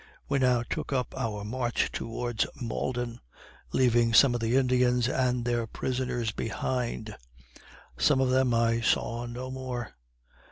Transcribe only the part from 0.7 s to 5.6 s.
up our march towards Malden, leaving some of the Indians and